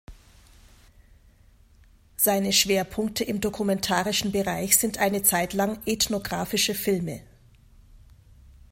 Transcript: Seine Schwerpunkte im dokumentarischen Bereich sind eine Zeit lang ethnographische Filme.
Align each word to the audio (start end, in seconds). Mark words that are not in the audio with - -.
Seine 2.17 2.53
Schwerpunkte 2.53 3.23
im 3.23 3.39
dokumentarischen 3.39 4.31
Bereich 4.31 4.75
sind 4.77 4.97
eine 4.97 5.21
Zeit 5.21 5.53
lang 5.53 5.77
ethnographische 5.85 6.73
Filme. 6.73 7.21